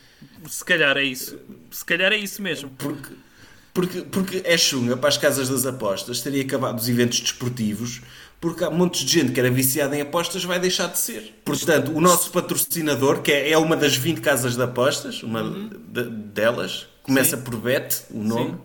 [0.49, 1.39] se calhar é isso.
[1.71, 2.71] Se calhar é isso mesmo.
[2.79, 3.13] Porque,
[3.73, 8.03] porque, porque é chunga para as casas das apostas, teria acabado os eventos desportivos,
[8.41, 11.35] porque há montes de gente que era viciada em apostas vai deixar de ser.
[11.45, 15.71] Portanto, o nosso patrocinador, que é, é uma das 20 casas de apostas, uma uhum.
[15.89, 17.43] de, delas, Começa Sim.
[17.43, 18.59] por Bet, o nome.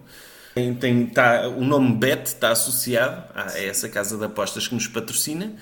[0.58, 4.88] Tem, tem, tá, o nome Bet está associado a essa casa de apostas que nos
[4.88, 5.54] patrocina.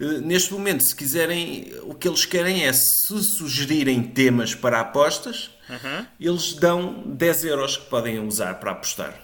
[0.00, 5.50] Uh, neste momento, se quiserem, o que eles querem é se sugerirem temas para apostas,
[5.68, 6.06] uhum.
[6.20, 9.20] eles dão 10 euros que podem usar para apostar.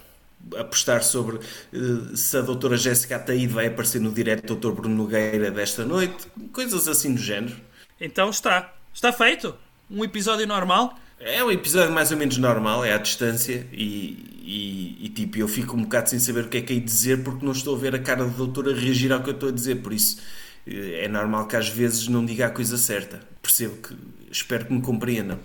[0.58, 4.96] Apostar sobre uh, se a doutora Jéssica Ataíde vai aparecer no direto do doutor Bruno
[4.96, 7.56] Nogueira desta noite, coisas assim do género.
[8.00, 8.74] Então está.
[8.92, 9.54] Está feito.
[9.88, 10.98] Um episódio normal.
[11.20, 15.46] É um episódio mais ou menos normal, é à distância e, e, e, tipo, eu
[15.46, 17.76] fico um bocado sem saber o que é que hei de dizer porque não estou
[17.76, 19.92] a ver a cara do doutor a reagir ao que eu estou a dizer, por
[19.92, 20.18] isso
[20.66, 23.20] eh, é normal que às vezes não diga a coisa certa.
[23.42, 23.94] Percebo que,
[24.32, 25.38] espero que me compreendam.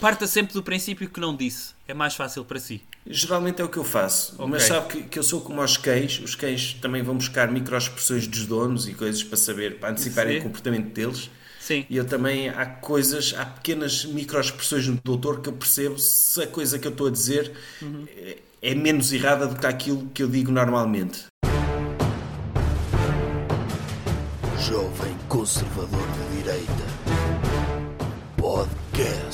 [0.00, 2.80] Parta sempre do princípio que não disse, é mais fácil para si.
[3.06, 4.46] Geralmente é o que eu faço, okay.
[4.46, 8.26] mas sabe que, que eu sou como os cães, os cães também vão buscar microexpressões
[8.26, 10.40] dos donos e coisas para saber, para anteciparem Sim.
[10.40, 11.30] o comportamento deles.
[11.68, 11.84] Sim.
[11.90, 16.46] E eu também, há coisas, há pequenas microexpressões no doutor que eu percebo se a
[16.46, 17.52] coisa que eu estou a dizer
[17.82, 18.06] uhum.
[18.08, 21.26] é, é menos errada do que aquilo que eu digo normalmente.
[24.66, 26.84] Jovem conservador de direita.
[28.38, 29.27] Podcast.